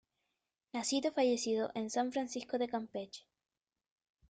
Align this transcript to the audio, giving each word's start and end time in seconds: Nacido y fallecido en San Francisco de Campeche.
Nacido 0.73 1.09
y 1.09 1.13
fallecido 1.13 1.69
en 1.75 1.91
San 1.91 2.11
Francisco 2.11 2.57
de 2.57 2.67
Campeche. 2.67 3.27